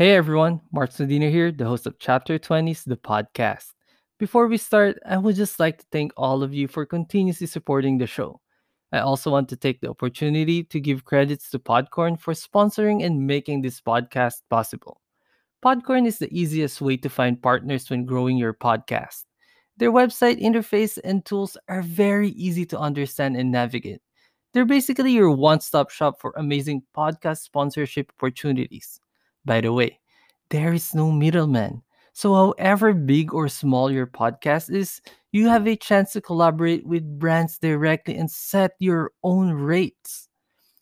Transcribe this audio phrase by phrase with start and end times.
[0.00, 3.74] Hey everyone, Mark Sodino here, the host of Chapter 20s, the podcast.
[4.18, 7.98] Before we start, I would just like to thank all of you for continuously supporting
[7.98, 8.40] the show.
[8.92, 13.26] I also want to take the opportunity to give credits to Podcorn for sponsoring and
[13.26, 15.02] making this podcast possible.
[15.62, 19.24] Podcorn is the easiest way to find partners when growing your podcast.
[19.76, 24.00] Their website interface and tools are very easy to understand and navigate.
[24.54, 28.98] They're basically your one stop shop for amazing podcast sponsorship opportunities.
[29.44, 30.00] By the way,
[30.50, 31.82] there is no middleman.
[32.12, 35.00] So, however big or small your podcast is,
[35.32, 40.28] you have a chance to collaborate with brands directly and set your own rates.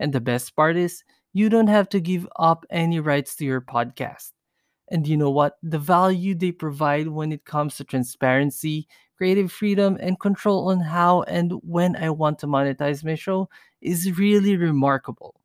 [0.00, 3.60] And the best part is, you don't have to give up any rights to your
[3.60, 4.32] podcast.
[4.90, 5.58] And you know what?
[5.62, 11.22] The value they provide when it comes to transparency, creative freedom, and control on how
[11.22, 13.48] and when I want to monetize my show
[13.80, 15.39] is really remarkable.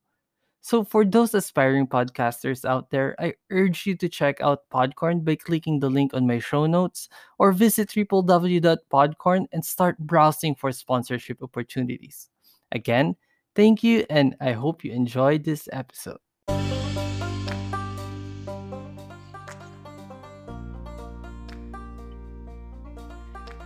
[0.65, 5.35] So, for those aspiring podcasters out there, I urge you to check out Podcorn by
[5.35, 11.43] clicking the link on my show notes or visit www.podcorn and start browsing for sponsorship
[11.43, 12.29] opportunities.
[12.71, 13.15] Again,
[13.55, 16.24] thank you, and I hope you enjoyed this episode.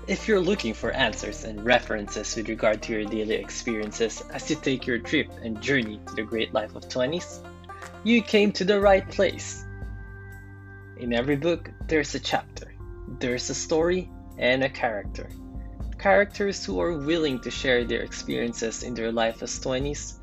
[0.10, 4.56] If you're looking for answers and references with regard to your daily experiences as you
[4.56, 7.46] take your trip and journey to the great life of 20s,
[8.04, 9.64] you came to the right place.
[10.98, 12.74] In every book, there's a chapter,
[13.20, 15.30] there's a story, and a character.
[16.00, 20.18] Characters who are willing to share their experiences in their life as 20s,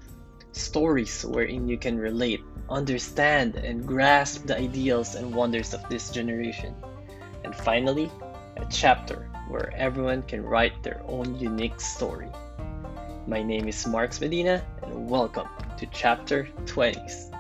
[0.51, 6.75] stories wherein you can relate, understand, and grasp the ideals and wonders of this generation.
[7.45, 8.11] And finally,
[8.57, 12.29] a chapter where everyone can write their own unique story.
[13.27, 17.33] My name is Marks Medina, and welcome to Chapter 20s.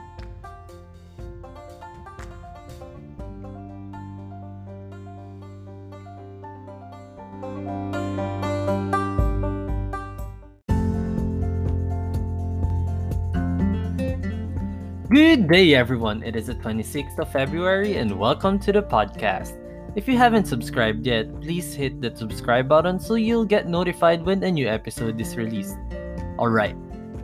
[15.08, 16.22] Good day, everyone.
[16.22, 19.65] It is the 26th of February, and welcome to the podcast.
[19.96, 24.42] If you haven't subscribed yet, please hit the subscribe button so you'll get notified when
[24.42, 25.78] a new episode is released.
[26.38, 26.76] Alright,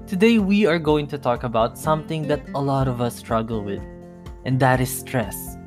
[0.07, 3.83] today we are going to talk about something that a lot of us struggle with,
[4.47, 5.59] and that is stress.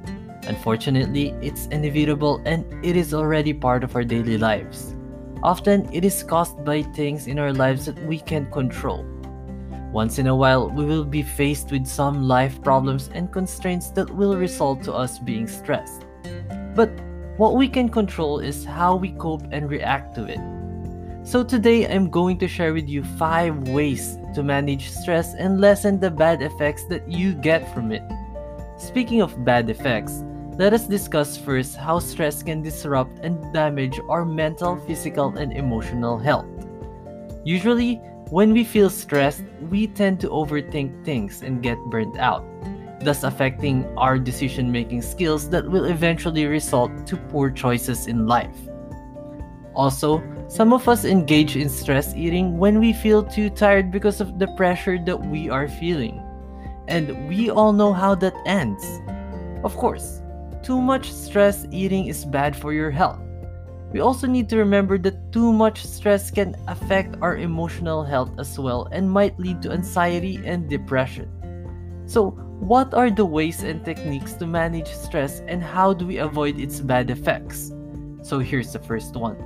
[0.47, 4.95] Unfortunately, it's inevitable and it is already part of our daily lives.
[5.43, 9.05] Often, it is caused by things in our lives that we can't control.
[9.91, 14.09] Once in a while, we will be faced with some life problems and constraints that
[14.09, 16.01] will result to us being stressed.
[16.75, 16.91] But
[17.37, 20.39] what we can control is how we cope and react to it.
[21.23, 25.99] So today I'm going to share with you 5 ways to manage stress and lessen
[25.99, 28.03] the bad effects that you get from it.
[28.77, 30.23] Speaking of bad effects,
[30.57, 36.17] let us discuss first how stress can disrupt and damage our mental, physical, and emotional
[36.17, 36.45] health.
[37.43, 37.95] Usually,
[38.29, 42.45] when we feel stressed, we tend to overthink things and get burnt out
[43.05, 48.57] thus affecting our decision making skills that will eventually result to poor choices in life.
[49.75, 54.39] Also, some of us engage in stress eating when we feel too tired because of
[54.39, 56.21] the pressure that we are feeling.
[56.88, 58.83] And we all know how that ends.
[59.63, 60.22] Of course,
[60.63, 63.19] too much stress eating is bad for your health.
[63.91, 68.59] We also need to remember that too much stress can affect our emotional health as
[68.59, 71.29] well and might lead to anxiety and depression.
[72.05, 76.59] So, what are the ways and techniques to manage stress and how do we avoid
[76.59, 77.71] its bad effects?
[78.23, 79.37] So here's the first one.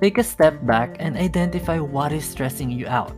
[0.00, 3.16] Take a step back and identify what is stressing you out.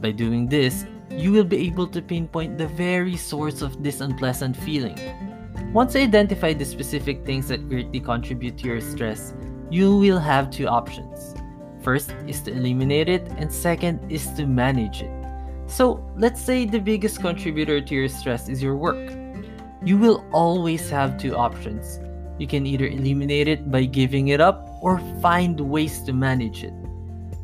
[0.00, 4.56] By doing this, you will be able to pinpoint the very source of this unpleasant
[4.56, 4.98] feeling.
[5.74, 9.34] Once you identify the specific things that greatly contribute to your stress,
[9.70, 11.34] you will have two options.
[11.82, 15.25] First is to eliminate it, and second is to manage it.
[15.66, 19.12] So, let's say the biggest contributor to your stress is your work.
[19.84, 22.00] You will always have two options.
[22.38, 26.72] You can either eliminate it by giving it up or find ways to manage it.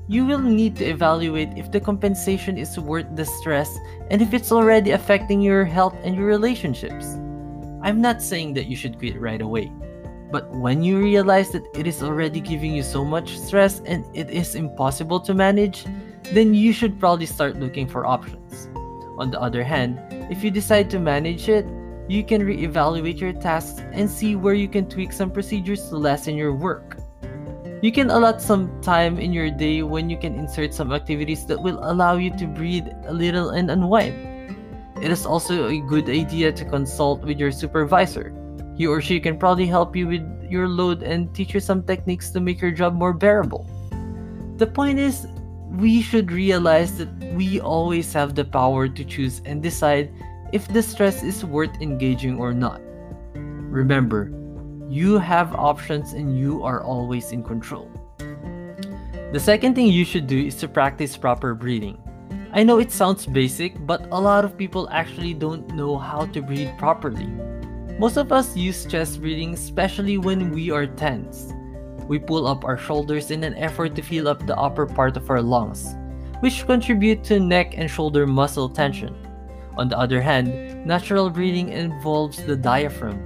[0.08, 3.79] You will need to evaluate if the compensation is worth the stress
[4.11, 7.14] and if it's already affecting your health and your relationships.
[7.82, 9.73] I'm not saying that you should quit right away,
[10.31, 14.31] but when you realize that it is already giving you so much stress and it
[14.31, 15.87] is impossible to manage,
[16.33, 18.69] then you should probably start looking for options.
[19.19, 19.99] On the other hand,
[20.31, 21.67] if you decide to manage it,
[22.09, 26.35] you can reevaluate your tasks and see where you can tweak some procedures to lessen
[26.37, 26.99] your work.
[27.83, 31.61] You can allot some time in your day when you can insert some activities that
[31.61, 34.15] will allow you to breathe a little and unwind.
[35.03, 38.33] It is also a good idea to consult with your supervisor.
[38.77, 42.31] He or she can probably help you with your load and teach you some techniques
[42.31, 43.67] to make your job more bearable.
[44.59, 45.27] The point is,
[45.73, 50.13] we should realize that we always have the power to choose and decide
[50.53, 52.81] if the stress is worth engaging or not.
[53.35, 54.31] Remember,
[54.91, 57.91] you have options and you are always in control.
[59.33, 61.97] The second thing you should do is to practice proper breathing.
[62.53, 66.43] I know it sounds basic, but a lot of people actually don't know how to
[66.43, 67.33] breathe properly.
[67.99, 71.55] Most of us use chest breathing, especially when we are tense.
[72.08, 75.31] We pull up our shoulders in an effort to fill up the upper part of
[75.31, 75.94] our lungs,
[76.40, 79.14] which contribute to neck and shoulder muscle tension.
[79.78, 83.22] On the other hand, natural breathing involves the diaphragm.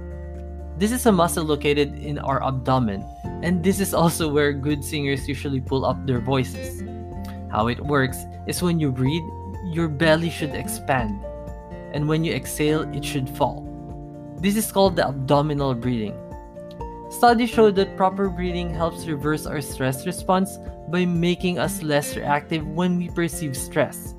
[0.77, 3.03] This is a muscle located in our abdomen,
[3.41, 6.83] and this is also where good singers usually pull up their voices.
[7.51, 9.25] How it works is when you breathe,
[9.73, 11.25] your belly should expand,
[11.93, 13.65] and when you exhale, it should fall.
[14.39, 16.15] This is called the abdominal breathing.
[17.09, 20.59] Studies show that proper breathing helps reverse our stress response
[20.89, 24.13] by making us less reactive when we perceive stress.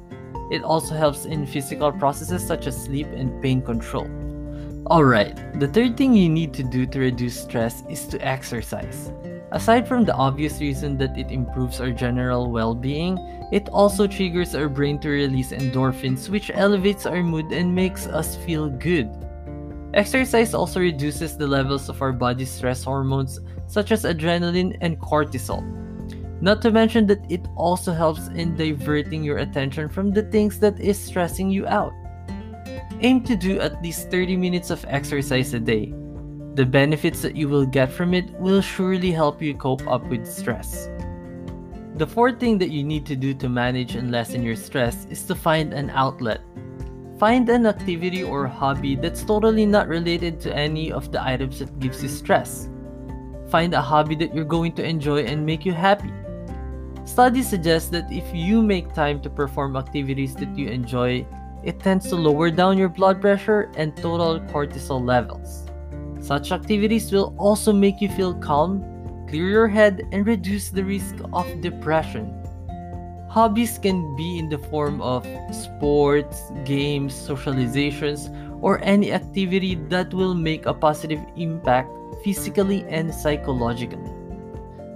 [0.50, 4.08] It also helps in physical processes such as sleep and pain control.
[4.86, 9.12] Alright, the third thing you need to do to reduce stress is to exercise.
[9.52, 13.18] Aside from the obvious reason that it improves our general well being,
[13.52, 18.36] it also triggers our brain to release endorphins, which elevates our mood and makes us
[18.36, 19.27] feel good.
[19.94, 25.64] Exercise also reduces the levels of our body's stress hormones such as adrenaline and cortisol.
[26.40, 30.78] Not to mention that it also helps in diverting your attention from the things that
[30.78, 31.92] is stressing you out.
[33.00, 35.94] Aim to do at least 30 minutes of exercise a day.
[36.54, 40.26] The benefits that you will get from it will surely help you cope up with
[40.26, 40.88] stress.
[41.96, 45.22] The fourth thing that you need to do to manage and lessen your stress is
[45.24, 46.40] to find an outlet.
[47.18, 51.80] Find an activity or hobby that's totally not related to any of the items that
[51.80, 52.68] gives you stress.
[53.50, 56.12] Find a hobby that you're going to enjoy and make you happy.
[57.04, 61.26] Studies suggest that if you make time to perform activities that you enjoy,
[61.64, 65.66] it tends to lower down your blood pressure and total cortisol levels.
[66.20, 68.84] Such activities will also make you feel calm,
[69.28, 72.32] clear your head, and reduce the risk of depression.
[73.28, 78.32] Hobbies can be in the form of sports, games, socializations,
[78.62, 81.90] or any activity that will make a positive impact
[82.24, 84.10] physically and psychologically.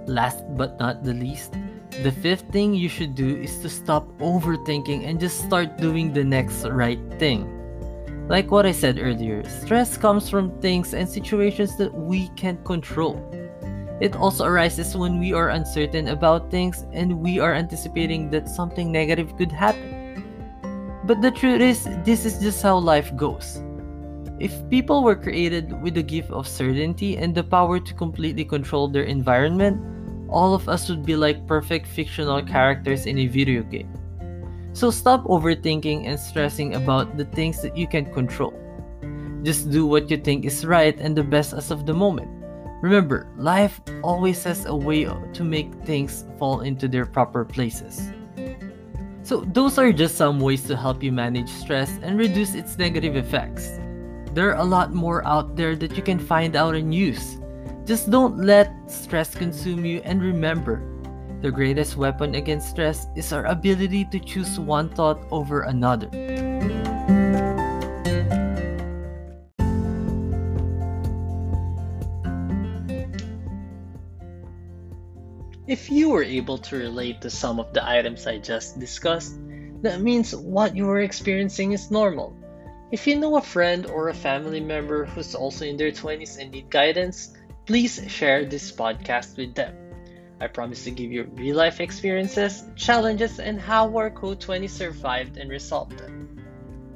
[0.07, 1.53] Last but not the least,
[2.01, 6.23] the fifth thing you should do is to stop overthinking and just start doing the
[6.23, 7.47] next right thing.
[8.27, 13.21] Like what I said earlier, stress comes from things and situations that we can't control.
[13.99, 18.91] It also arises when we are uncertain about things and we are anticipating that something
[18.91, 20.23] negative could happen.
[21.05, 23.61] But the truth is, this is just how life goes.
[24.39, 28.87] If people were created with the gift of certainty and the power to completely control
[28.87, 29.79] their environment,
[30.29, 33.93] all of us would be like perfect fictional characters in a video game.
[34.73, 38.53] So stop overthinking and stressing about the things that you can control.
[39.43, 42.42] Just do what you think is right and the best as of the moment.
[42.83, 48.11] Remember, life always has a way to make things fall into their proper places.
[49.21, 53.15] So, those are just some ways to help you manage stress and reduce its negative
[53.15, 53.79] effects.
[54.33, 57.39] There are a lot more out there that you can find out and use.
[57.85, 60.83] Just don't let stress consume you and remember,
[61.41, 66.09] the greatest weapon against stress is our ability to choose one thought over another.
[75.73, 79.39] If you were able to relate to some of the items I just discussed,
[79.81, 82.37] that means what you are experiencing is normal.
[82.91, 86.51] If you know a friend or a family member who's also in their 20s and
[86.51, 87.33] need guidance,
[87.65, 89.73] please share this podcast with them.
[90.39, 95.37] I promise to give you real life experiences, challenges, and how our Code 20 survived
[95.37, 96.37] and resolved them.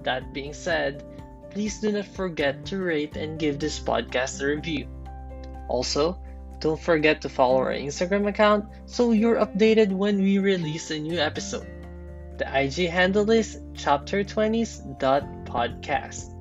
[0.04, 1.02] That being said,
[1.50, 4.86] please do not forget to rate and give this podcast a review.
[5.68, 6.22] Also,
[6.60, 11.20] don't forget to follow our Instagram account so you're updated when we release a new
[11.20, 11.68] episode.
[12.38, 16.34] The IG handle is chapter20s.podcast.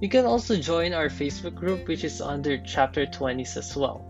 [0.00, 4.04] You can also join our Facebook group, which is under Chapter 20s as well.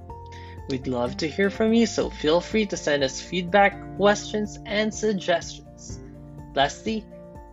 [0.69, 4.93] We'd love to hear from you, so feel free to send us feedback, questions, and
[4.93, 6.01] suggestions.
[6.55, 7.05] Lastly,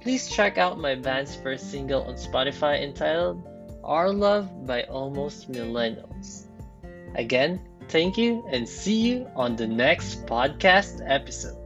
[0.02, 3.44] please check out my band's first single on Spotify entitled
[3.84, 6.46] Our Love by Almost Millennials.
[7.16, 7.60] Again,
[7.92, 11.61] Thank you and see you on the next podcast episode.